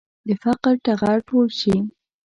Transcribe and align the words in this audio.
د 0.27 0.29
فقر 0.43 0.73
ټغر 0.85 1.17
ټول 1.29 1.47
شي. 1.59 1.75